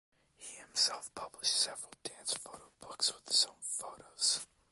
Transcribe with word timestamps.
He 0.35 0.55
himself 0.57 1.13
published 1.13 1.55
several 1.55 1.91
dance 2.03 2.33
photo 2.33 2.71
books 2.81 3.13
with 3.13 3.27
his 3.27 3.45
own 3.45 3.55
photos. 3.61 4.47